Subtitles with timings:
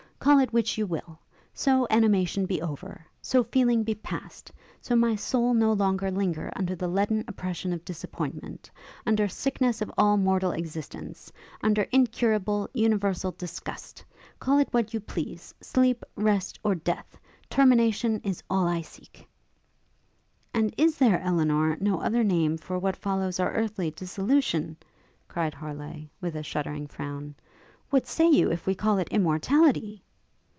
[0.21, 1.17] call it which you will!
[1.51, 6.75] so animation be over, so feeling be past, so my soul no longer linger under
[6.75, 8.69] the leaden oppression of disappointment;
[9.03, 11.31] under sickness of all mortal existence;
[11.63, 14.05] under incurable, universal disgust:
[14.39, 17.17] call it what you please, sleep, rest, or death;
[17.49, 19.27] termination is all I seek.'
[20.53, 24.77] 'And is there, Elinor, no other name for what follows our earthly dissolution?'
[25.27, 27.33] cried Harleigh, with a shuddering frown.
[27.89, 30.03] 'What say you if we call it immortality?'